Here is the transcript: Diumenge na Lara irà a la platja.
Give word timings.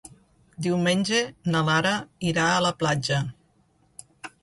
Diumenge 0.67 1.19
na 1.55 1.63
Lara 1.69 1.93
irà 2.33 2.49
a 2.57 2.67
la 2.69 2.75
platja. 2.83 3.25